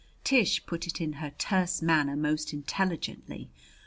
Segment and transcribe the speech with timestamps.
[0.23, 3.51] Tish put it in her terse manner most intelligently.